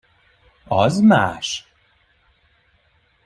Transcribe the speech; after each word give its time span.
Az 0.67 0.99
más! 0.99 1.67